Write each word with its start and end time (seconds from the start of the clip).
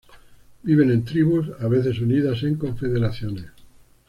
Viven 0.63 0.89
en 0.89 1.05
tribus, 1.05 1.49
a 1.59 1.67
veces 1.67 1.99
unidas 1.99 2.41
en 2.41 2.55
confederaciones. 2.55 3.45